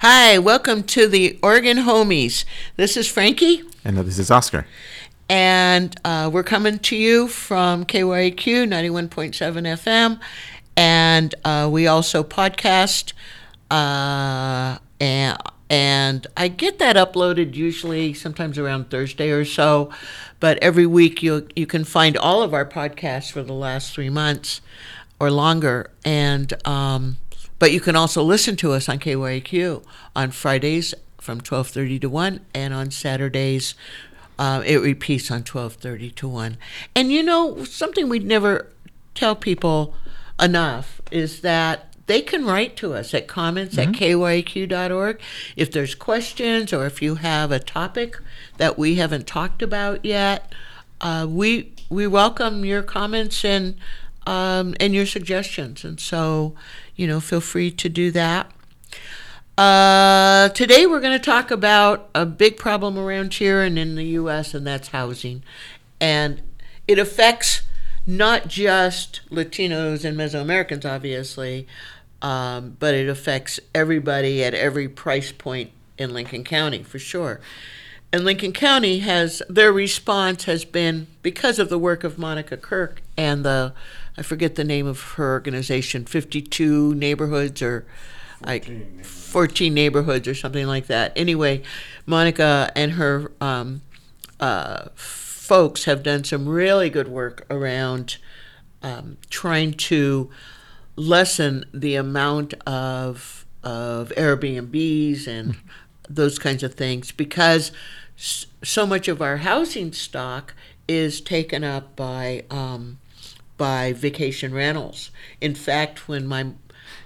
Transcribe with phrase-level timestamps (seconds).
[0.00, 2.44] Hi, welcome to the Oregon Homies.
[2.76, 4.66] This is Franki, And this is Oscar.
[5.28, 10.20] and uh, we're coming to you from KYQ 91.7 FM.
[10.76, 13.14] And uh, we also podcast.
[13.70, 15.38] Uh, and,
[15.70, 19.90] and I get that uploaded usually sometimes around Thursday or so.
[20.38, 24.10] But every week you, you can find all of our podcasts for the last three
[24.10, 24.60] months
[25.18, 25.90] or longer.
[26.04, 27.16] And um,
[27.58, 29.84] but you can also listen to us on KYQ
[30.14, 33.74] on Fridays from 12:30 to 1 and on Saturdays
[34.38, 36.56] uh, it repeats on 12:30 to 1.
[36.94, 38.72] And you know something we'd never
[39.14, 39.94] tell people
[40.40, 45.20] enough is that they can write to us at comments at kyq.org
[45.56, 48.16] if there's questions or if you have a topic
[48.58, 50.52] that we haven't talked about yet.
[51.00, 53.76] Uh, we we welcome your comments and
[54.26, 56.54] um, and your suggestions, and so
[56.94, 58.50] you know feel free to do that.
[59.56, 64.04] Uh, today we're going to talk about a big problem around here and in the
[64.04, 65.42] U.S., and that's housing,
[66.00, 66.42] and
[66.86, 67.62] it affects
[68.06, 71.66] not just Latinos and Mesoamericans, obviously,
[72.22, 77.40] um, but it affects everybody at every price point in Lincoln County for sure.
[78.12, 83.02] And Lincoln County has their response has been because of the work of Monica Kirk
[83.16, 83.72] and the
[84.18, 87.86] I forget the name of her organization, 52 neighborhoods or
[88.44, 91.12] like 14 neighborhoods or something like that.
[91.16, 91.62] Anyway,
[92.06, 93.82] Monica and her um,
[94.40, 98.18] uh, folks have done some really good work around
[98.82, 100.30] um, trying to
[100.96, 105.56] lessen the amount of of Airbnbs and
[106.08, 107.72] those kinds of things because
[108.16, 110.54] so much of our housing stock
[110.86, 112.98] is taken up by um,
[113.56, 115.10] by vacation rentals.
[115.40, 116.52] In fact, when my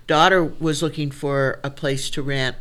[0.06, 2.56] daughter was looking for a place to rent,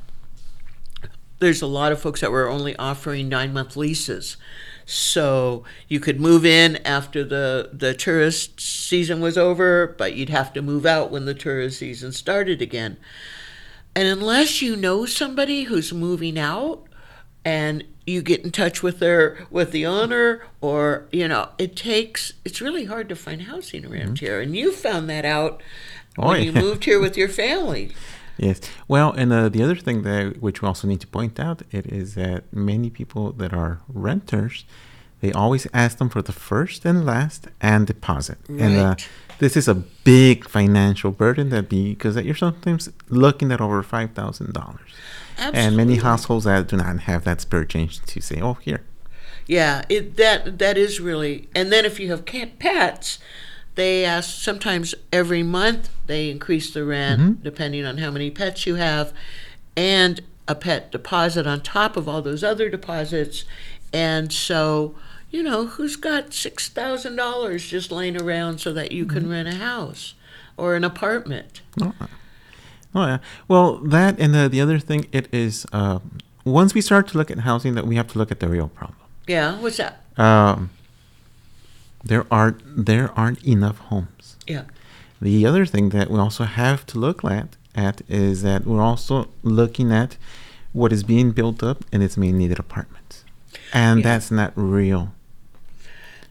[1.40, 4.38] there's a lot of folks that were only offering nine month leases.
[4.86, 10.52] So you could move in after the, the tourist season was over, but you'd have
[10.54, 12.98] to move out when the tourist season started again.
[13.96, 16.86] And unless you know somebody who's moving out
[17.46, 22.34] and you get in touch with their with the owner or you know it takes
[22.46, 25.62] it's really hard to find housing around here and you found that out
[26.18, 27.92] Oh, when you moved here with your family
[28.42, 28.62] Yes.
[28.88, 31.86] Well, and uh, the other thing that which we also need to point out it
[31.88, 34.64] is that many people that are renters,
[35.20, 38.38] they always ask them for the first and last and deposit.
[38.48, 39.08] And uh, Right.
[39.40, 44.12] This is a big financial burden that because that you're sometimes looking at over five
[44.12, 44.92] thousand dollars.
[45.38, 48.84] And many households that do not have that spare change to say, "Oh, here."
[49.48, 51.48] Yeah, it that that is really.
[51.56, 53.20] And then if you have cat pets,
[53.76, 57.44] they ask sometimes every month they increase the rent mm-hmm.
[57.44, 59.14] depending on how many pets you have,
[59.78, 63.46] and a pet deposit on top of all those other deposits,
[63.94, 64.96] and so.
[65.32, 69.48] You know, who's got six thousand dollars just laying around so that you can rent
[69.48, 70.16] a house
[70.58, 71.62] or an apartment?
[71.82, 71.94] Oh,
[72.96, 73.18] oh yeah.
[73.48, 76.00] Well, that and the, the other thing, it is uh,
[76.46, 78.70] once we start to look at housing, that we have to look at the real
[78.70, 78.98] problem.
[79.28, 80.02] Yeah, what's that?
[80.18, 80.72] Um,
[82.04, 84.36] there are there aren't enough homes.
[84.48, 84.64] Yeah,
[85.22, 89.28] The other thing that we also have to look at at is that we're also
[89.44, 90.18] looking at
[90.74, 93.24] what is being built up and it's mainly needed apartments,
[93.74, 94.04] and Yeah.
[94.10, 95.14] that's not real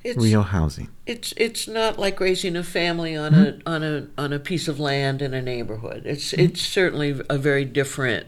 [0.08, 0.88] it's real housing.
[1.06, 4.78] it's it's not like raising a family on a on a on a piece of
[4.80, 6.02] land in a neighborhood.
[6.04, 8.26] It's it's certainly a very different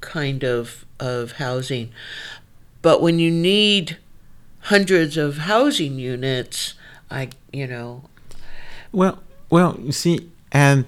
[0.00, 1.90] kind of of housing.
[2.82, 3.98] But when you need
[4.60, 6.74] hundreds of housing units,
[7.10, 8.04] I you know,
[8.92, 9.18] Well,
[9.50, 10.84] well, you see, and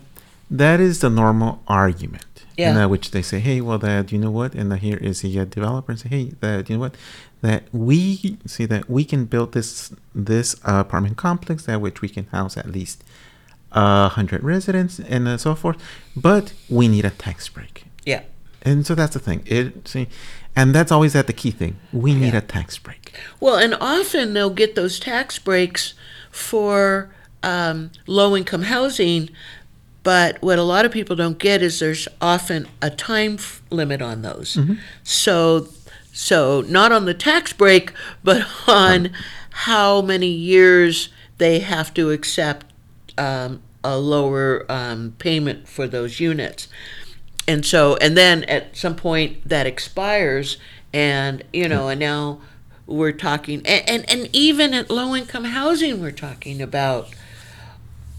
[0.51, 2.25] that is the normal argument.
[2.57, 2.85] Yeah.
[2.85, 5.91] uh, which they say, hey, well, that you know what, and here is uh, developer,
[5.91, 6.95] and say, hey, that you know what,
[7.43, 12.09] that we see that we can build this this uh, apartment complex that which we
[12.09, 13.05] can house at least
[13.73, 15.77] a hundred residents and uh, so forth,
[16.17, 18.23] but we need a tax break, yeah.
[18.63, 19.43] and so that's the thing.
[19.47, 20.09] It see,
[20.55, 21.77] and that's always that the key thing.
[21.93, 22.39] We need Yeah.
[22.39, 23.15] a tax break.
[23.41, 25.95] Well, and often they'll get those tax breaks
[26.31, 27.11] for
[27.43, 29.31] um, low income housing,
[30.03, 34.01] but what a lot of people don't get is there's often a time f- limit
[34.03, 34.59] on those.
[35.03, 35.69] So,
[36.13, 37.93] so not on the tax break,
[38.23, 39.11] but on
[39.51, 42.67] how many years they have to accept
[43.19, 46.69] um, a lower um, payment for those units.
[47.49, 50.59] And so and then at some point that expires
[50.93, 52.41] and you know and now
[52.87, 57.09] we're talking and and, and even at low income housing we're talking about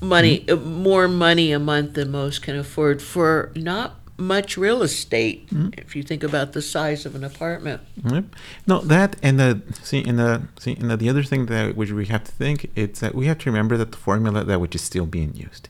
[0.01, 5.47] money uh, more money a month than most can afford for not much real estate
[5.49, 5.69] Mm-hmm.
[5.77, 7.81] if you think about the size of an apartment.
[8.05, 8.25] Yep.
[8.67, 11.91] No, that and the see and the see and the, the other thing that which
[11.91, 14.75] we have to think it's that we have to remember that the formula that which
[14.75, 15.69] is still being used.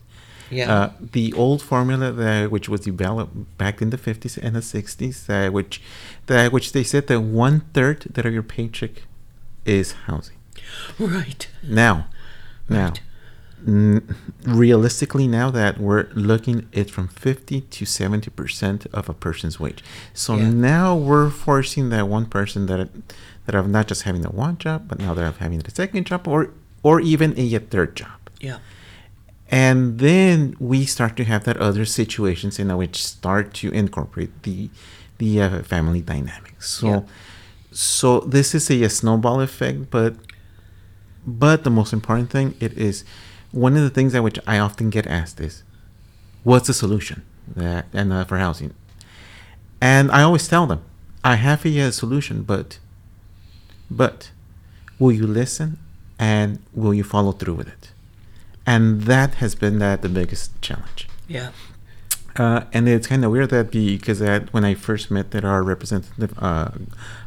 [0.52, 0.72] Yeah.
[0.74, 5.26] Uh, the old formula that which was developed back in the 50s and the 60s,
[5.26, 5.82] that which
[6.28, 9.04] that which they said that one third that of your paycheck
[9.66, 10.36] is housing.
[11.00, 11.48] right.
[11.64, 12.08] Now,
[12.70, 13.02] now, Right.
[13.68, 14.16] N-
[14.46, 19.84] realistically, now that we're looking, it's from 50 to 70 percent of a person's wage.
[20.14, 20.50] So Yeah.
[20.50, 22.90] now we're forcing that one person that
[23.46, 26.28] that of not just having the one job, but now they're having the second job,
[26.28, 26.50] or
[26.84, 28.20] or even a third job.
[28.40, 28.58] Yeah.
[29.50, 34.70] And then we start to have that other situations in which start to incorporate the
[35.20, 36.70] the uh, family dynamics.
[36.70, 37.02] So Yeah.
[37.72, 40.16] so this is a, a snowball effect, but
[41.26, 43.04] but the most important thing it is
[43.54, 45.64] one of the things that which I often get asked is,
[46.44, 47.24] what's the solution
[47.56, 48.74] that and uh, for housing?
[49.80, 50.82] And I always tell them,
[51.24, 52.80] I have a, uh solution, but
[53.90, 54.32] but
[55.00, 55.78] will you listen
[56.20, 57.92] and will you follow through with it?
[58.66, 61.08] And that has been that the biggest challenge.
[61.28, 61.52] Yeah.
[62.36, 65.62] Uh, and it's kind of weird that because that when I first met that our
[65.64, 66.70] representative uh,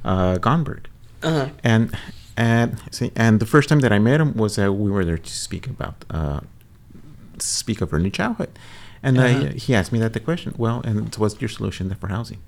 [0.05, 0.87] uh, Gomberg,
[1.23, 1.49] Uh-huh.
[1.63, 1.95] and
[2.37, 5.19] and see, and the first time that I met him was that we were there
[5.19, 6.41] to speak about uh,
[7.39, 8.51] speak of early childhood,
[9.03, 9.47] and Uh-huh.
[9.47, 10.55] uh, he asked me that the question.
[10.59, 12.39] Well, and so what's your solution for housing?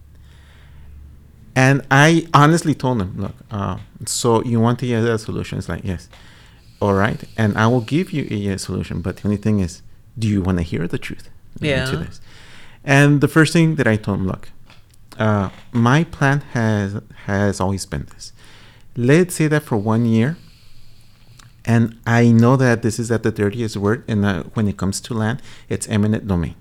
[1.54, 5.58] And I honestly told him, look, uh, so you want the uh, solution?
[5.58, 6.08] It's like yes,
[6.80, 9.00] all right, and I will give you a, uh solution.
[9.02, 9.82] But the only thing is,
[10.18, 11.28] do you want to hear the truth?
[11.60, 11.86] Yeah.
[11.90, 12.20] To this,
[12.84, 14.50] and the first thing that I told him, look,
[15.18, 18.32] uh, my plan has has always been this.
[18.98, 20.36] Let's say that for one year,
[21.64, 25.00] and I know that this is at the dirtiest word, and uh, when it comes
[25.02, 26.56] to land, it's eminent domain.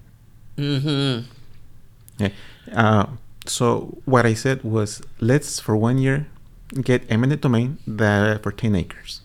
[0.55, 1.25] Mm-hmm.
[2.21, 2.33] Okay.
[2.71, 3.07] Uh,
[3.47, 6.27] so what I said was, let's for one year
[6.83, 9.21] get eminent domain that for ten acres,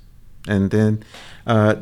[0.49, 1.05] and then
[1.47, 1.75] uh,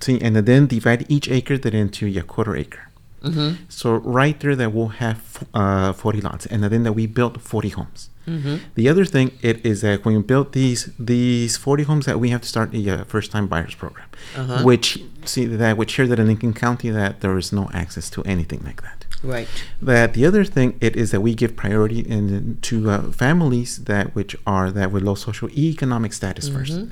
[0.00, 2.88] t- and then divide each acre that into a quarter acre.
[3.22, 3.64] Mm-hmm.
[3.68, 7.68] So right there, that we'll have uh, forty lots, and then that we built forty
[7.68, 8.08] homes.
[8.26, 8.56] Mm-hmm.
[8.74, 12.30] The other thing it is that when we built these these 40 homes that we
[12.30, 14.62] have to start a uh, first time buyers program, Uh-huh.
[14.64, 14.88] which
[15.24, 18.62] see that which here that in Lincoln County that there is no access to anything
[18.64, 19.04] like that.
[19.22, 19.48] Right.
[19.80, 24.14] That the other thing it is that we give priority in to uh, families that
[24.14, 26.90] which are that with low social economic status first, Mhm.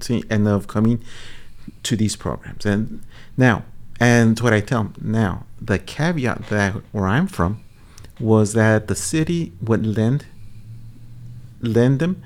[0.00, 0.98] see and of coming
[1.82, 3.00] to these programs and
[3.36, 3.62] now
[4.00, 5.32] and what I tell 'em now
[5.70, 7.52] the caveat that where I'm from
[8.18, 10.24] was that the city would lend
[11.60, 12.22] lend them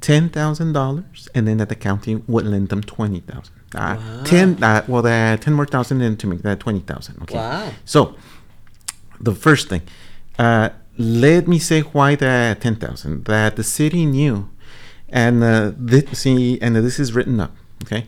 [0.00, 3.54] ten thousand dollars, and then that the county would lend them twenty thousand.
[3.74, 4.22] Uh, Wow.
[4.24, 7.22] Ten, uh, well, the ten more thousand, then to make that twenty thousand.
[7.22, 7.36] Okay.
[7.36, 7.70] Wow.
[7.84, 8.14] So,
[9.20, 9.82] the first thing,
[10.38, 13.24] uh, let me say why the ten thousand.
[13.24, 14.50] That the city knew,
[15.08, 17.52] and uh, this, see, and this is written up.
[17.84, 18.06] Okay.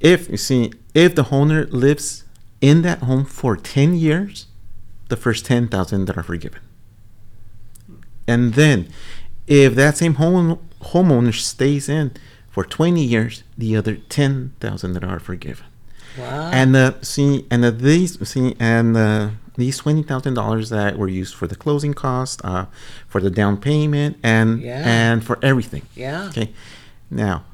[0.00, 2.24] If you see, if the owner lives
[2.62, 4.46] in that home for ten years,
[5.08, 6.60] the first ten thousand that are forgiven.
[8.26, 8.88] And then,
[9.50, 10.58] if that same home
[10.92, 12.12] homeowner stays in
[12.50, 15.66] for 20 years, the other 10,000 that are forgiven.
[16.18, 16.50] Wow.
[16.52, 21.08] And uh, see, and uh, these see, and uh, these twenty thousand dollars that were
[21.08, 22.66] used for the closing cost, uh,
[23.06, 24.82] for the down payment, and Yeah.
[24.84, 25.82] and for everything.
[25.94, 26.26] yeah.
[26.28, 26.48] Okay.
[27.10, 27.44] Now,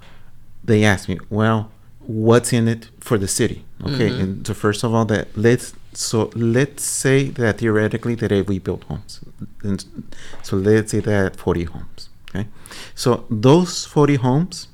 [0.65, 3.59] they asked me, well, what's in it for the city?
[3.85, 4.09] Okay.
[4.11, 4.21] Mhm.
[4.23, 8.59] And so first of all, that let's so let's say that theoretically that if we
[8.59, 9.21] build homes,
[9.63, 9.85] and
[10.43, 12.09] so let's say that forty homes.
[12.31, 12.49] Okay.
[12.95, 14.69] So those forty homes,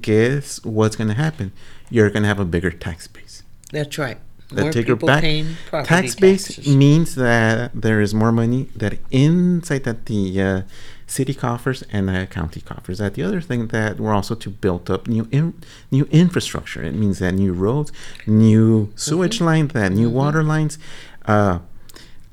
[0.00, 1.52] guess what's going to happen?
[1.90, 3.42] You're going to have a bigger tax base.
[3.70, 4.18] That's right.
[4.48, 5.22] The More take people back.
[5.22, 10.62] paying property Tax base means that there is more money that inside that the uh,
[11.06, 12.98] city coffers and the county coffers.
[12.98, 15.54] That the other thing that we're also to build up new in,
[15.90, 16.82] new infrastructure.
[16.82, 17.92] It means that new roads,
[18.26, 20.78] new sewage lines, that new water lines,
[21.26, 21.60] uh,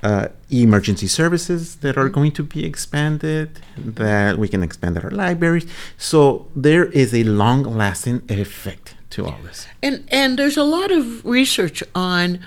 [0.01, 3.59] uh, emergency services that are going to be expanded.
[3.77, 5.65] That we can expand our libraries.
[5.97, 9.67] So there is a long-lasting effect to all this.
[9.81, 12.39] And and there's a lot of research on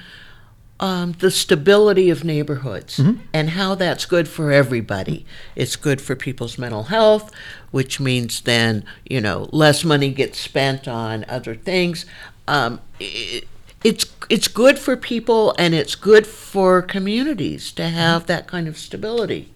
[0.80, 3.20] um, the stability of neighborhoods Mm-hmm.
[3.32, 5.24] and how that's good for everybody.
[5.54, 7.30] It's good for people's mental health,
[7.70, 12.06] which means then you know less money gets spent on other things.
[12.48, 13.42] Um, i
[13.84, 18.76] it's it's good for people and it's good for communities to have that kind of
[18.76, 19.52] stability.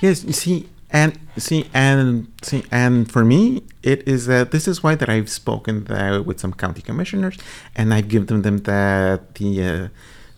[0.00, 4.82] Yes, you see, and see, and see, and for me, it is that this is
[4.82, 7.38] why that I've spoken that with some county commissioners,
[7.74, 9.88] and I've given them that the uh,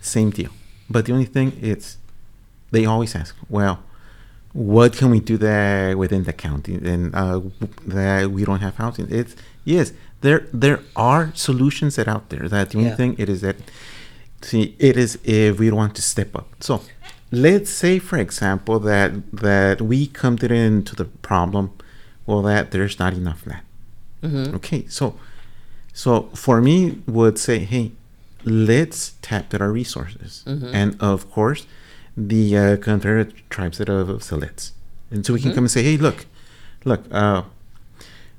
[0.05, 0.51] same deal.
[0.91, 1.89] but the only thing it's
[2.75, 3.77] they always ask, well,
[4.53, 7.41] what can we do there within the county and uh,
[7.87, 9.07] that we don't have housing?
[9.21, 9.35] It's
[9.65, 12.49] yes, there there are solutions that out there.
[12.49, 12.97] That the only Yeah.
[13.01, 13.57] thing it is that
[14.43, 16.47] see it is if we want to step up.
[16.61, 16.75] So
[17.31, 21.65] let's say for example that that we come to the into the problem,
[22.27, 23.65] well that there's not enough land.
[24.23, 24.55] Mm-hmm.
[24.57, 25.05] Okay, so
[25.93, 27.93] so for me would say, hey,
[28.45, 30.71] let's tap at our resources, Mm-hmm.
[30.75, 31.67] and of course,
[32.17, 34.73] the uh, Confederate tribes that of Siletz,
[35.11, 35.55] and so we can Mm-hmm.
[35.57, 36.27] come and say, hey, look,
[36.85, 37.43] look, uh,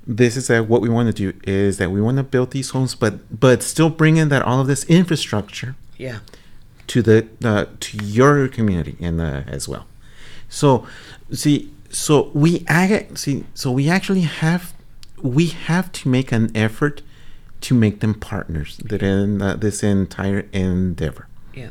[0.08, 2.70] this is uh, what we want to do is that we want to build these
[2.72, 6.20] homes, but but still bring in that all of this infrastructure Yeah.
[6.88, 9.86] to the uh, to your community and uh, as well.
[10.48, 10.86] So
[11.32, 14.74] see, so we ag- see, so we actually have
[15.24, 17.02] we have to make an effort
[17.66, 21.28] to make them partners that in uh, this entire endeavor.
[21.54, 21.70] Yeah.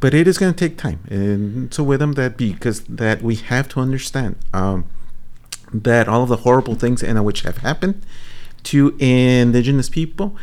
[0.00, 3.34] But it is going to take time, and so with them that because that we
[3.34, 4.84] have to understand um,
[5.72, 8.06] that all of the horrible things in which have happened
[8.64, 10.36] to indigenous people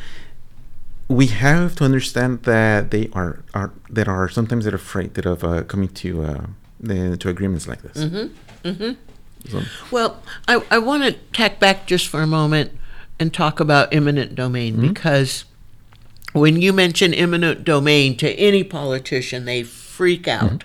[1.07, 5.43] we have to understand that they are, are that are sometimes they're afraid that of
[5.43, 6.45] uh, coming to uh,
[6.79, 7.97] the, to agreements like this.
[8.03, 8.67] Mm-hmm.
[8.67, 9.49] Mm-hmm.
[9.49, 9.61] So,
[9.91, 12.71] Well, I, I want to tack back just for a moment
[13.19, 14.87] and talk about eminent domain hmm?
[14.87, 15.45] because
[16.33, 20.31] when you mention eminent domain to any politician, they freak hmm?
[20.31, 20.63] out.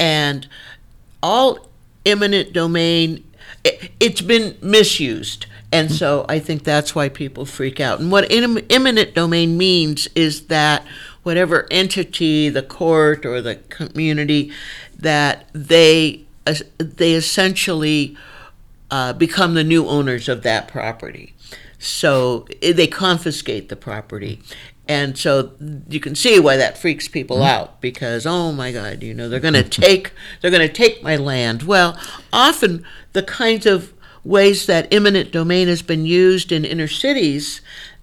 [0.00, 0.48] And
[1.22, 1.68] all
[2.04, 3.24] eminent domain,
[3.64, 5.46] it, it's been misused.
[5.70, 5.94] And hmm?
[5.94, 8.00] so I think that's why people freak out.
[8.00, 10.84] And what em- eminent domain means is that
[11.22, 14.50] whatever entity, the court or the community,
[14.98, 18.16] that they es- they essentially
[18.90, 21.34] uh, become the new owners of that property.
[21.78, 24.40] So eh, they confiscate the property.
[24.88, 25.52] And so
[25.88, 29.40] you can see why that freaks people out because oh my god, you know, they're
[29.40, 31.62] going to take they're going to take my land.
[31.62, 31.98] Well,
[32.32, 33.92] often the kinds of
[34.24, 37.60] ways that eminent domain has been used in inner cities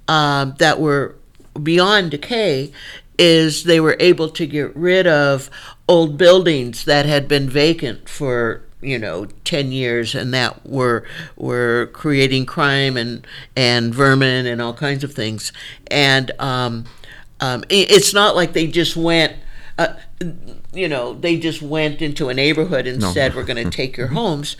[0.07, 1.15] um, that were
[1.61, 2.71] beyond decay
[3.17, 5.49] is they were able to get rid of
[5.87, 11.03] old buildings that had been vacant for you know 10 years and that were
[11.35, 13.25] were creating crime and
[13.55, 15.51] and vermin and all kinds of things.
[15.89, 16.85] And um,
[17.39, 19.33] um, i- it's not like they just went
[19.77, 19.95] uh,
[20.73, 23.11] you know they just went into a neighborhood and No.
[23.11, 24.55] said we're going to take your homes.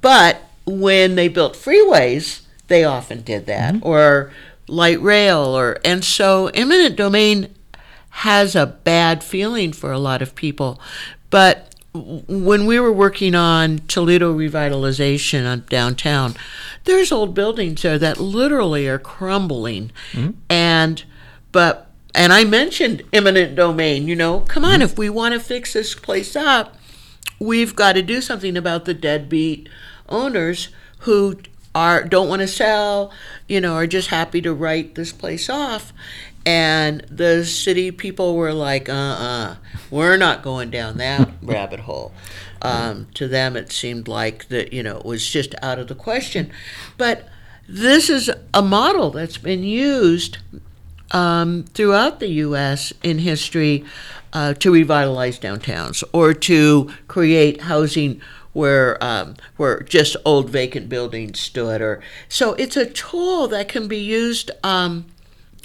[0.00, 4.32] But when they built freeways they often did that or
[4.68, 7.54] light rail or and so eminent domain
[8.10, 10.80] has a bad feeling for a lot of people.
[11.30, 16.34] But when we were working on Toledo revitalization on downtown
[16.84, 19.92] there's old buildings there that literally are crumbling.
[20.12, 20.30] Mm-hmm.
[20.48, 21.04] And
[21.52, 24.82] but and I mentioned eminent domain you know come on mm-hmm.
[24.82, 26.76] if we want to fix this place up
[27.38, 29.68] we've got to do something about the deadbeat
[30.08, 30.68] owners
[31.00, 31.36] who
[31.74, 33.10] are don't want to sell,
[33.48, 35.92] you know, are just happy to write this place off.
[36.44, 39.56] And the city people were like, uh uh,
[39.90, 42.12] we're not going down that rabbit hole.
[42.60, 45.94] Um, to them, it seemed like that, you know, it was just out of the
[45.94, 46.50] question.
[46.96, 47.28] But
[47.68, 50.38] this is a model that's been used
[51.12, 52.92] um, throughout the U.S.
[53.02, 53.84] in history
[54.32, 58.20] uh, to revitalize downtowns or to create housing
[58.52, 61.80] where um, where just old vacant buildings stood.
[61.80, 65.06] Or so it's a tool that can be used um,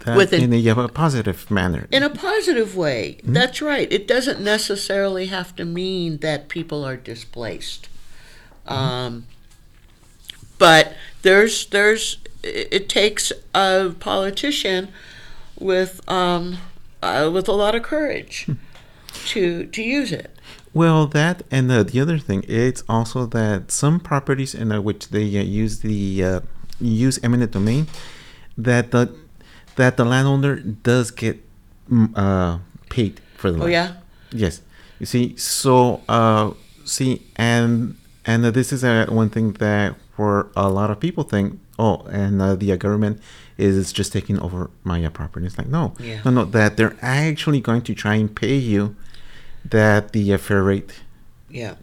[0.05, 1.87] With in a, a positive manner.
[1.91, 3.19] in a positive way.
[3.23, 3.91] That's right.
[3.91, 7.89] It doesn't necessarily have to mean that people are displaced.
[8.67, 9.25] Um,
[10.57, 14.89] but there's there's it takes a politician
[15.59, 16.57] with um,
[17.01, 18.47] uh, with a lot of courage
[19.27, 20.31] to to use it.
[20.73, 25.09] Well, that and uh, the other thing, it's also that some properties in uh, which
[25.09, 26.39] they uh, use the uh,
[26.79, 27.87] use eminent domain,
[28.57, 29.13] that the
[29.77, 31.37] that the landowner does get
[31.89, 33.71] mm, uh, paid for the Oh land.
[33.71, 33.93] yeah.
[34.31, 34.61] Yes.
[34.99, 36.51] You see, so uh,
[36.85, 41.23] see, and and uh, this is uh, one thing that for a lot of people
[41.23, 43.21] think, oh, and uh, the uh, government
[43.57, 45.45] is just taking over my uh, property.
[45.45, 46.21] It's like no, Yeah.
[46.25, 48.95] no, no, that they're actually going to try and pay you
[49.63, 50.99] that the uh, fair rate.
[51.49, 51.75] Yeah.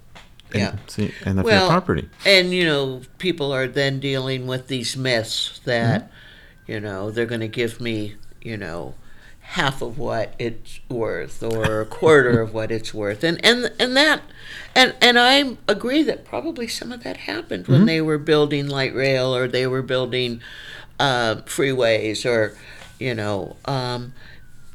[0.52, 0.76] And, Yeah.
[0.88, 2.08] See, and the Well, fair property.
[2.26, 6.10] And you know, people are then dealing with these myths that,
[6.66, 8.94] you know, they're going to give me, you know,
[9.40, 13.96] half of what it's worth or a quarter of what it's worth, and and and
[13.96, 14.22] that,
[14.74, 18.94] and and I agree that probably some of that happened when they were building light
[18.94, 20.40] rail or they were building
[20.98, 22.56] uh, freeways or,
[22.98, 23.56] you know.
[23.64, 24.14] Um,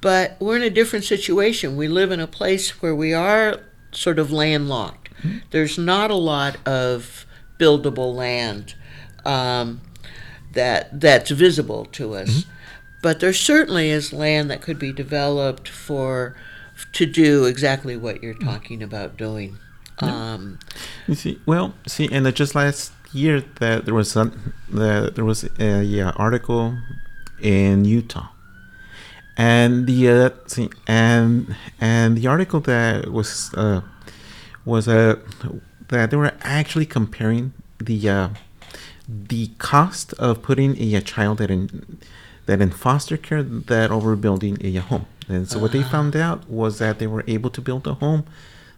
[0.02, 1.76] but we're in a different situation.
[1.76, 5.10] We live in a place where we are sort of landlocked.
[5.52, 7.26] There's not a lot of
[7.60, 8.76] buildable land
[9.26, 9.82] um,
[10.54, 12.46] that that's visible to us,
[13.02, 16.36] but there certainly is land that could be developed for
[16.94, 19.58] to do exactly what you're talking about doing.
[20.00, 20.60] Um,
[21.08, 24.32] You see, well, see, and just last year that there was a,
[24.70, 26.78] the, there was a yeah, article
[27.42, 28.30] in Utah,
[29.38, 33.82] and the uh, see, and and the article that was uh,
[34.66, 35.16] was uh,
[35.90, 38.30] that they were actually comparing the uh,
[39.10, 41.98] the cost of putting a, child that in
[42.46, 45.06] that in foster care that over building a, home.
[45.28, 48.26] And so what they found out was that they were able to build a home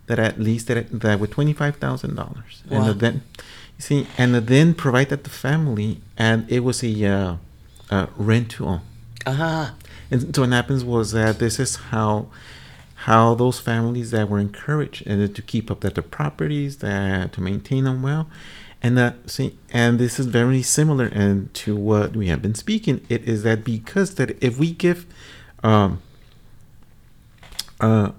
[0.08, 3.24] that at least that, that with twenty five thousand dollars, and then
[3.78, 7.36] you see, and then provide that to family, and it was a uh,
[7.90, 8.82] uh, rent to own.
[9.26, 9.76] ah,
[10.10, 12.28] And so what happens was that this is how
[13.06, 17.42] how those families that were encouraged and to keep up that their properties, that to
[17.42, 18.28] maintain them well,
[18.82, 23.06] and that see, and this is very similar and to what we have been speaking.
[23.10, 25.06] It is that because that if we give
[25.64, 26.02] um,
[27.80, 28.12] uh,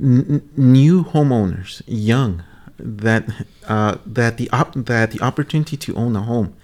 [0.00, 2.42] n- new homeowners, young,
[2.78, 6.54] that uh, that the op- that the opportunity to own a home.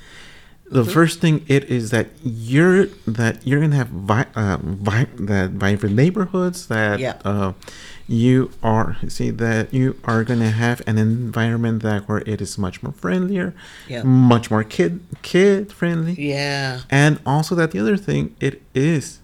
[0.68, 5.50] The first thing it is that you're that you're gonna have vi- uh, vi- that
[5.52, 7.14] vibrant neighborhoods that Yeah.
[7.24, 7.52] uh,
[8.08, 12.82] you are see that you are gonna have an environment that where it is much
[12.82, 13.54] more friendlier,
[13.88, 14.02] Yeah.
[14.02, 19.20] much more kid kid friendly, yeah, and also that the other thing it is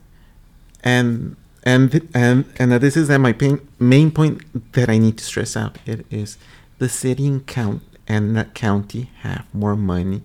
[0.84, 1.34] and
[1.64, 5.24] and and and that this is at my pain, main point that i need to
[5.24, 6.36] stress out it is
[6.78, 10.22] the city and count and that county have more money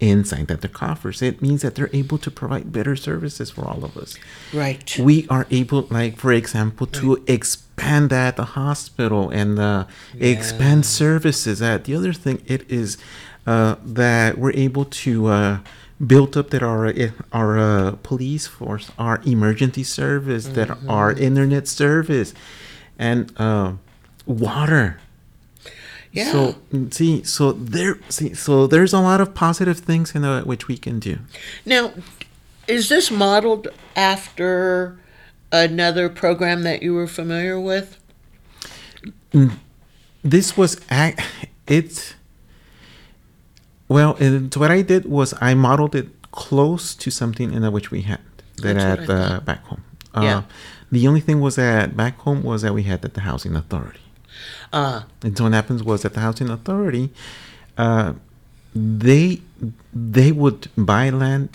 [0.00, 3.84] inside that their coffers it means that they're able to provide better services for all
[3.84, 4.16] of us.
[4.52, 4.98] Right.
[4.98, 9.84] we are able like for example to expand at the hospital and uh,
[10.18, 11.58] expand services.
[11.60, 12.98] That the other thing it is
[13.46, 15.58] uh, that we're able to uh,
[16.04, 21.68] build up that our uh, our uh, police force our emergency service that our internet
[21.68, 22.32] service
[22.98, 23.72] and uh,
[24.26, 24.98] water
[26.12, 26.32] Yeah.
[26.32, 30.42] so mm, see so there see so there's a lot of positive things in uh,
[30.42, 31.18] which we can do
[31.64, 31.92] Now,
[32.66, 34.98] is this modeled after
[35.52, 37.96] another program that you were familiar with?
[40.24, 40.80] this was
[41.68, 42.16] it.
[43.88, 48.02] well and what i did was i modeled it close to something in which we
[48.02, 48.20] had
[48.62, 49.82] that That's at uh, back home
[50.14, 50.42] uh, Yeah.
[50.92, 54.00] the only thing was that back home was that we had at the housing authority
[54.72, 57.10] Uh, and so what happens was that the housing authority
[57.78, 58.12] uh,
[58.74, 59.40] they
[59.92, 61.48] they would buy land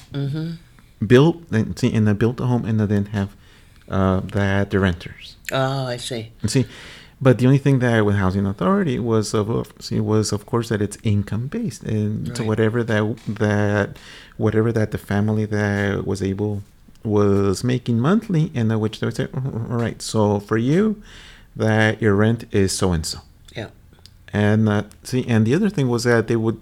[1.05, 3.35] build and see and then build a home and then have
[3.89, 5.35] uh, that the renters.
[5.51, 6.31] Oh, I see.
[6.41, 6.65] and see,
[7.21, 10.81] but the only thing that with housing authority was of see was of course that
[10.81, 13.97] it's income based, and so whatever that that
[14.38, 16.63] whatever that the family that was able
[17.03, 19.41] was making monthly, and which they would say, all
[19.77, 21.01] right, so for you,
[21.55, 23.19] that your rent is so and so,
[23.55, 23.69] Yeah.
[24.33, 26.59] and uh, see, and the other thing was that they would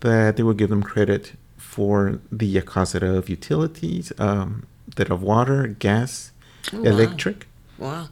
[0.00, 4.64] that they would give them credit for the cost of utilities, um,
[4.96, 6.32] that of water, gas,
[6.72, 7.46] Oh, electric
[7.78, 8.08] Wow.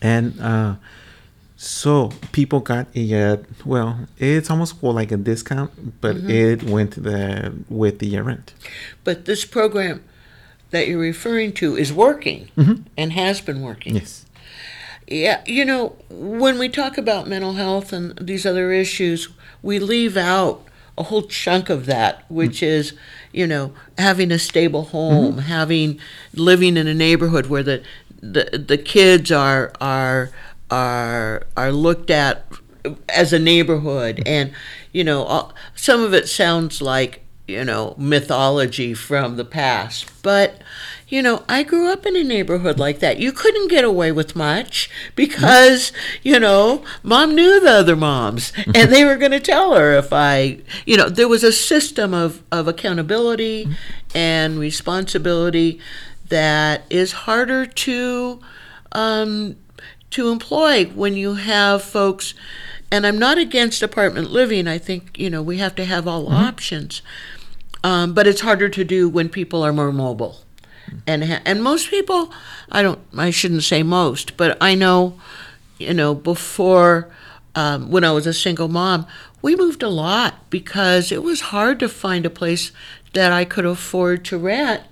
[0.00, 0.76] and uh,
[1.56, 6.30] so people got a uh, well it's almost well like a discount but Mm-hmm.
[6.30, 8.52] it went the with the uh, rent
[9.04, 10.04] But this program
[10.70, 12.50] that you're referring to is working
[12.96, 13.96] and has been working.
[13.96, 14.25] yes
[15.08, 19.28] Yeah, you know, when we talk about mental health and these other issues,
[19.62, 20.64] we leave out
[20.98, 22.66] a whole chunk of that, which mm.
[22.66, 22.94] is,
[23.32, 24.96] you know, having a stable mm-hmm.
[24.96, 26.00] home, having
[26.34, 27.82] living in a neighborhood where the
[28.20, 30.30] the, the kids are are
[30.70, 32.46] are are looked at
[33.08, 34.16] as a neighborhood.
[34.16, 34.28] Mm-hmm.
[34.28, 34.54] And
[34.96, 40.62] you know all- some of it sounds like you know mythology from the past but
[41.08, 43.18] you know i grew up in a neighborhood like that.
[43.18, 45.92] You couldn't get away with much because
[46.22, 50.12] you know mom knew the other moms and they were going to tell her if
[50.12, 53.68] i you know there was a system of of accountability
[54.14, 55.80] and responsibility
[56.28, 58.40] that is harder to
[58.92, 59.56] um,
[60.10, 62.34] to employ when you have folks
[62.90, 64.66] and i'm not against apartment living.
[64.66, 67.02] I think you know we have to have all options.
[67.84, 70.45] Um, but it's harder to do when people are more mobile
[71.06, 72.32] and ha- and most people
[72.70, 75.18] i don't i shouldn't say most but i know
[75.78, 77.08] you know before
[77.54, 79.06] um, when i was a single mom
[79.42, 82.72] we moved a lot because it was hard to find a place
[83.12, 84.82] that i could afford to rent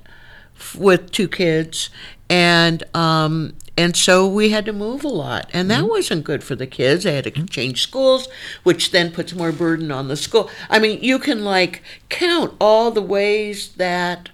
[0.56, 1.90] f- with two kids,
[2.28, 6.54] and um, and so we had to move a lot, and that wasn't good for
[6.54, 7.04] the kids.
[7.04, 8.28] They had to change schools,
[8.62, 10.48] which then puts more burden on the school.
[10.70, 14.30] I mean, you can like count all the ways that,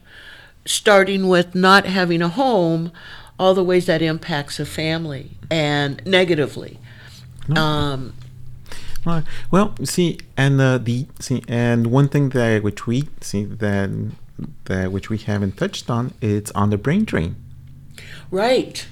[0.71, 2.93] starting with not having a home,
[3.39, 6.79] all the ways that impacts a family and negatively.
[7.57, 8.13] Um,
[9.05, 9.25] Right.
[9.51, 13.89] Well, see, and uh, the see, and one thing that which we see that
[14.67, 17.37] that which we haven't touched on, it's on the brain drain.
[18.31, 18.87] right.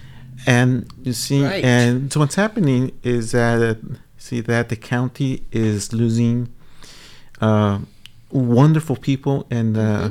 [0.47, 1.63] And you see, Right.
[1.65, 3.75] and so what's happening is that uh,
[4.17, 6.49] see that the county is losing
[7.41, 7.81] uh,
[8.31, 10.11] wonderful people and uh,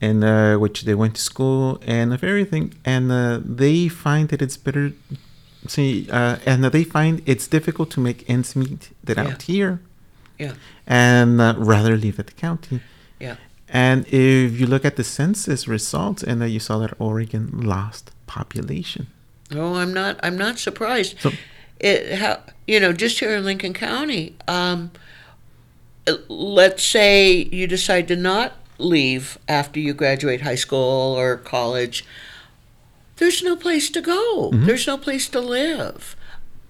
[0.00, 4.42] and uh, which they went to school and of everything, and uh, they find that
[4.42, 4.92] it's better.
[5.66, 9.26] See, uh, and they find it's difficult to make ends meet that Yeah.
[9.28, 9.80] out here,
[10.38, 10.52] Yeah.
[10.86, 12.80] and uh, rather live at the county.
[13.18, 13.36] Yeah.
[13.68, 18.12] And if you look at the census results, and uh, you saw that Oregon lost
[18.26, 19.06] population.
[19.54, 20.18] Oh, I'm not.
[20.22, 21.20] I'm not surprised.
[21.20, 21.32] So-
[21.78, 24.34] it how you know just here in Lincoln County.
[24.48, 24.90] Um,
[26.28, 32.04] let's say you decide to not leave after you graduate high school or college.
[33.16, 34.50] There's no place to go.
[34.52, 36.16] There's no place to live.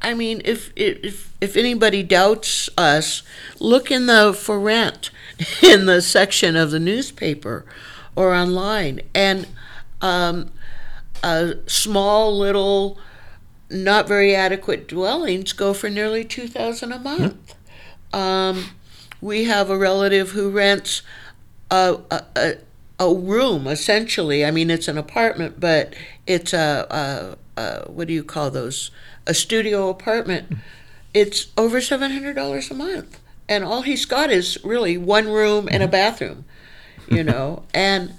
[0.03, 3.23] I mean, if if if anybody doubts us,
[3.59, 5.11] look in the for rent
[5.63, 7.65] in the section of the newspaper
[8.15, 9.47] or online, and
[10.01, 10.51] um,
[11.23, 12.99] uh, small little,
[13.71, 17.55] not very adequate dwellings go for nearly two thousand a month.
[18.13, 18.71] Um,
[19.21, 21.03] we have a relative who rents
[21.71, 22.55] a, a,
[22.99, 24.45] a, room essentially.
[24.45, 25.95] I mean, it's an apartment, but
[26.27, 28.91] it's a, a, a what do you call those?
[29.27, 30.57] A studio apartment.
[31.13, 35.69] It's over seven hundred dollars a month, and all he's got is really one room
[35.71, 36.45] and a bathroom.
[37.09, 38.15] You know, and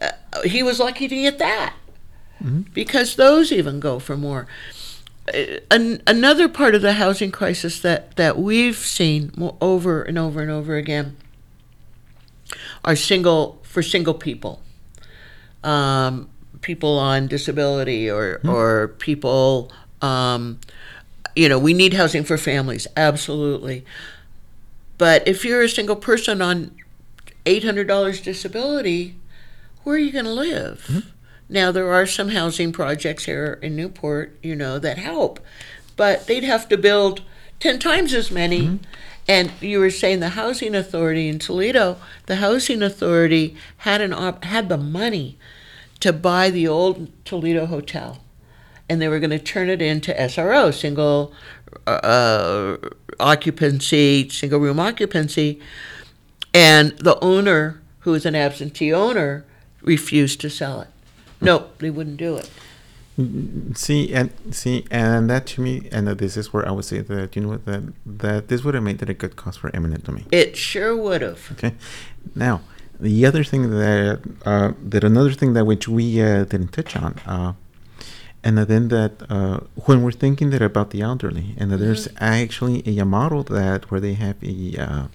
[0.00, 0.12] uh,
[0.44, 1.74] he was lucky to get that
[2.72, 4.46] because those even go for more.
[5.32, 10.42] Uh, An, another part of the housing crisis that, that we've seen over and over
[10.42, 11.16] and over again
[12.84, 14.60] are single for single people,
[15.62, 16.28] um,
[16.60, 19.72] people on disability or or people.
[20.00, 20.58] Um,
[21.34, 23.84] you know, we need housing for families, absolutely.
[24.98, 26.72] But if you're a single person on
[27.46, 29.16] eight hundred dollars disability,
[29.82, 31.06] where are you going to live?
[31.48, 35.40] Now there are some housing projects here in Newport, you know, that help,
[35.96, 37.22] but they'd have to build
[37.60, 38.80] ten times as many.
[39.28, 44.44] And you were saying the housing authority in Toledo, the housing authority had an op-
[44.44, 45.38] had the money
[46.00, 48.18] to buy the old Toledo hotel,
[48.88, 51.32] and they were going to turn it into SRO, single
[51.86, 52.76] uh,
[53.20, 55.60] occupancy, single room occupancy,
[56.52, 59.44] and the owner, who was an absentee owner,
[59.82, 60.88] refused to sell it.
[61.40, 62.50] Nope, they wouldn't do it.
[63.74, 67.36] See and see, and that to me, and this is where I would say that
[67.36, 70.04] you know what that that this would have made it a good cause for eminent
[70.04, 70.24] domain.
[70.32, 71.50] It sure would have.
[71.52, 71.74] Okay,
[72.34, 72.62] now
[72.98, 77.18] the other thing that uh, that another thing that which we uh, didn't touch on,
[77.26, 77.52] uh,
[78.42, 82.82] and then that uh, when we're thinking that about the elderly, and that there's actually
[82.98, 85.06] a, model that where they have a uh,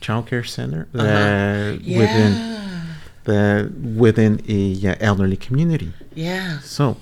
[0.00, 2.86] child care center that within Yeah,
[3.24, 5.92] that within a uh, elderly community.
[6.14, 6.96] yeah, So,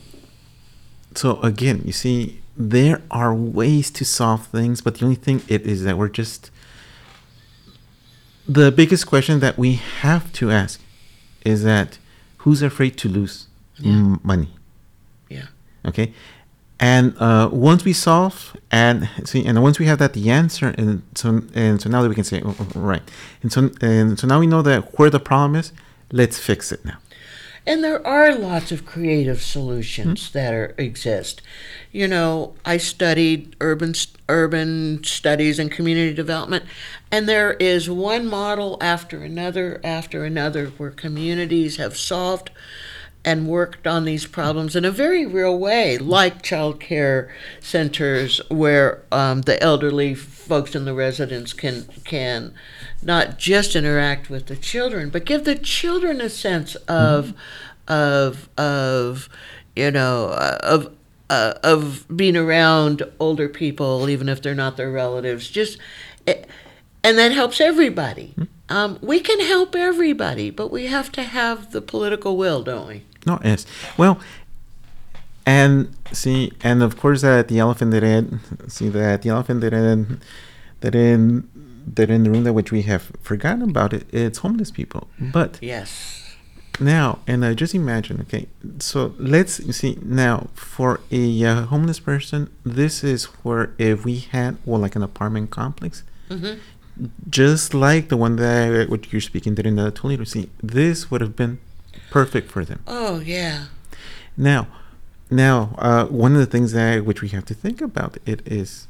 [1.14, 5.62] so again, you see, there are ways to solve things, but the only thing it
[5.66, 6.50] is that we're just
[8.48, 10.80] the biggest question that we have to ask
[11.44, 11.98] is that
[12.38, 14.16] who's afraid to lose Yeah.
[14.22, 14.48] money?
[15.28, 15.46] yeah.
[15.86, 16.12] Okay,
[16.80, 21.02] and uh, once we solve and see, and once we have that the answer, and
[21.14, 23.02] so and so now that we can say oh, oh, right,
[23.42, 25.72] and so and so now we know that where the problem is.
[26.10, 26.96] Let's fix it now.
[27.68, 30.38] And there are lots of creative solutions hmm.
[30.38, 31.42] that are exist.
[31.92, 33.92] You know, I studied urban
[34.26, 36.64] urban studies and community development,
[37.10, 42.50] and there is one model after another after another where communities have solved
[43.28, 49.02] and worked on these problems in a very real way, like child care centers where
[49.12, 52.54] um, the elderly folks and the residents can can
[53.02, 57.34] not just interact with the children, but give the children a sense of
[57.86, 59.28] of of
[59.76, 60.96] you know uh, of
[61.28, 65.50] uh, of being around older people, even if they're not their relatives.
[65.50, 65.76] Just
[66.26, 66.44] eh,
[67.04, 68.34] and that helps everybody.
[68.70, 73.04] Um, we can help everybody, but we have to have the political will, don't we?
[73.26, 73.66] No, yes.
[73.96, 74.18] Well,
[75.46, 79.72] and see, and of course, that the elephant that in, see that the elephant that
[79.72, 80.20] in,
[80.80, 81.48] that in,
[81.94, 85.08] that in the room that which we have forgotten about it, it's homeless people.
[85.20, 86.24] But Yes.
[86.80, 88.46] Now, and uh, just imagine, okay,
[88.78, 94.58] so let's see now for a uh, homeless person, this is where if we had,
[94.64, 96.58] well, like an apartment complex, Mhm.
[97.28, 101.20] just like the one that what you're speaking there in the Toledo, see, this would
[101.20, 101.58] have been
[102.10, 102.80] perfect for them.
[102.86, 103.66] Oh yeah.
[104.36, 104.68] Now,
[105.30, 108.86] now, uh, one of the things that which we have to think about it is,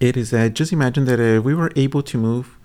[0.00, 2.56] it is that just imagine that uh, we were able to move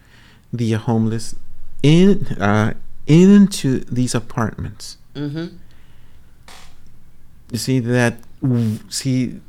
[0.52, 1.36] the homeless
[1.84, 2.74] in uh,
[3.06, 4.98] into these apartments.
[5.14, 5.56] Mm-hmm.
[7.52, 8.18] You see that
[8.90, 9.40] see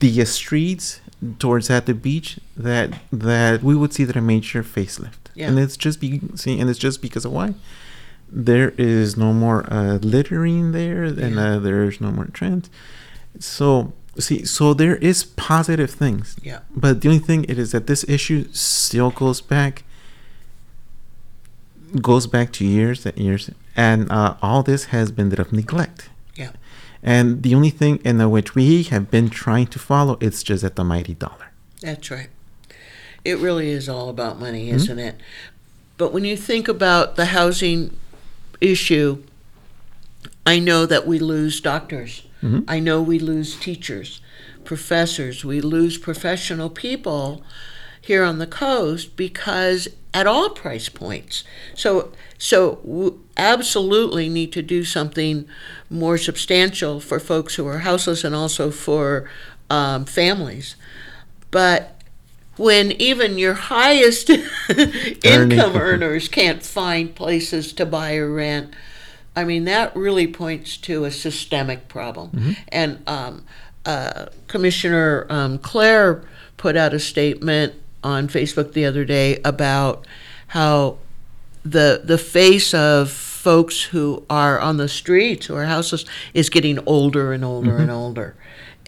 [0.00, 1.00] the streets
[1.38, 5.48] towards at the beach that that we would see that a major facelift, Yeah.
[5.48, 7.54] and it's just be see, and it's just because of why
[8.30, 12.68] there is no more uh, littering there, and uh, there's no more trends.
[13.38, 16.60] So see, so there is positive things, Yeah.
[16.74, 19.84] but the only thing it is that this issue still goes back
[22.02, 26.10] goes back to years and years, and uh, all this has been of neglect.
[26.34, 26.50] Yeah.
[27.02, 30.76] And the only thing in which we have been trying to follow it's just at
[30.76, 31.52] the mighty dollar.
[31.80, 32.28] That's right.
[33.24, 34.74] It really is all about money, Mhm.
[34.74, 35.16] isn't it?
[35.96, 37.96] But when you think about the housing
[38.60, 39.22] issue,
[40.46, 42.22] I know that we lose doctors.
[42.42, 42.64] Mhm.
[42.68, 44.20] I know we lose teachers,
[44.64, 45.44] professors.
[45.44, 47.42] We lose professional people
[48.00, 51.44] here on the coast because at all price points.
[51.74, 55.44] So, so w- absolutely need to do something
[55.90, 59.28] more substantial for folks who are houseless and also for
[59.68, 60.76] um, families.
[61.50, 61.97] But
[62.58, 64.30] when even your highest
[65.24, 68.74] income earners can't find places to buy or rent,
[69.34, 72.56] I mean, that really points to a systemic problem.
[72.68, 73.44] And um,
[73.86, 76.22] uh, Commissioner um, Claire
[76.56, 80.06] put out a statement on Facebook the other day about
[80.48, 80.98] how
[81.64, 86.78] the the face of folks who are on the streets or are houseless is getting
[86.86, 88.34] older and older and older.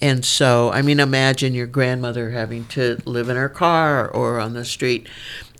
[0.01, 4.55] And so, I mean, imagine your grandmother having to live in her car or on
[4.55, 5.09] the street.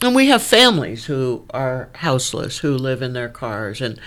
[0.03, 4.00] And we have families who are houseless who live in their cars and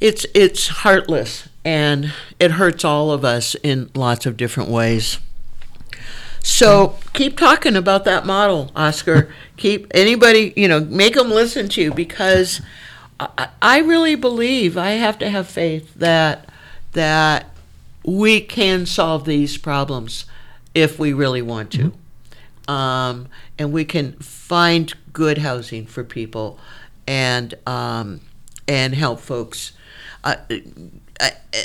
[0.00, 5.18] it's it's heartless and it hurts all of us in lots of different ways.
[6.42, 9.32] So keep talking about that model, Oscar.
[9.56, 12.60] keep anybody, you know, make them listen to you because
[13.18, 16.48] I, I really believe I have to have faith that
[16.92, 17.55] that
[18.06, 20.24] we can solve these problems
[20.74, 21.92] if we really want to,
[22.72, 26.58] um, and we can find good housing for people
[27.06, 28.20] and um,
[28.66, 29.72] and help folks.
[30.22, 30.36] Uh,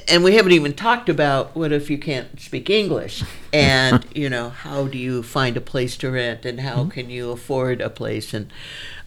[0.08, 3.24] and we haven't even talked about what if you can't speak English,
[3.54, 7.32] and you know how do you find a place to rent, and how can you
[7.32, 8.52] afford a place, and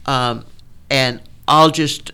[0.07, 0.45] um,
[0.89, 2.13] and I'll just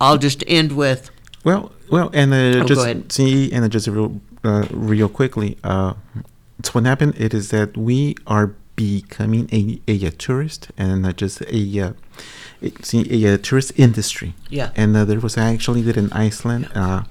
[0.00, 1.10] I'll just end with
[1.44, 5.94] Well, well, and uh, Oh, just see, and uh, just real, uh, real quickly, uh,
[6.62, 7.14] so what happened?
[7.18, 11.92] It is that we are becoming a, a, uh, tourist and not just a, uh,
[12.62, 14.34] a a, tourist industry.
[14.48, 14.70] Yeah.
[14.76, 17.04] And uh, there was actually that in Iceland, uh,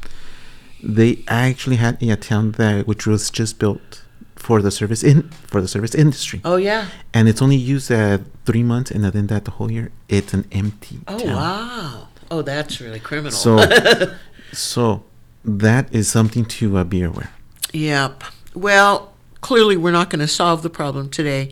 [0.83, 4.03] they actually had a town that which was just built
[4.35, 8.19] for the service in for the service industry, oh yeah and it's only used uh,
[8.45, 10.99] three months, and then that the whole year it's an empty.
[11.07, 11.35] oh town.
[11.35, 13.65] wow oh that's really criminal So,
[14.53, 15.03] so
[15.45, 17.31] that is something to uh, be aware.
[17.73, 18.23] Yep.
[18.53, 21.51] Well, clearly we're not going to solve the problem today,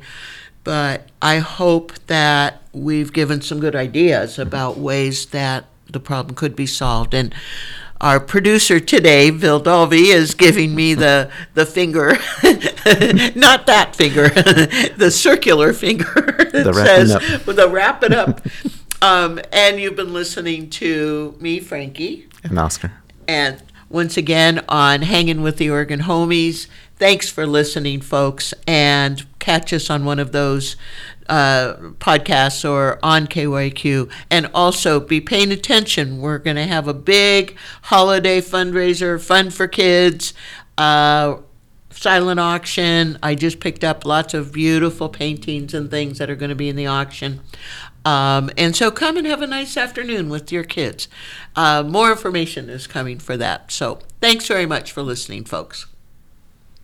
[0.63, 6.55] but I hope that we've given some good ideas about ways that the problem could
[6.55, 7.13] be solved.
[7.13, 7.35] And
[8.01, 12.17] our producer today, Bill Dolby, is giving me the the finger,
[13.35, 14.29] not that finger,
[14.97, 16.05] the circular finger
[16.51, 17.21] that The says up.
[17.55, 18.41] the wrap it up.
[19.01, 22.25] Um, and you've been listening to me, Franki.
[22.43, 22.91] And Oscar.
[23.27, 23.61] And
[23.93, 26.65] once again on Hanging with the Oregon Homies.
[26.95, 30.75] Thanks for listening, folks, and catch us on one of those
[31.29, 34.11] uh, podcasts or on KYQ.
[34.31, 36.19] And also be paying attention.
[36.21, 40.33] We're going to have a big holiday fundraiser, fun for kids.
[40.75, 41.37] Uh,
[41.91, 43.19] silent auction.
[43.21, 46.67] I just picked up lots of beautiful paintings and things that are going to be
[46.67, 47.41] in the auction.
[48.05, 51.07] Um, and so come and have a nice afternoon with your kids.
[51.55, 53.71] Uh, more information is coming for that.
[53.71, 55.85] So thanks very much for listening, folks.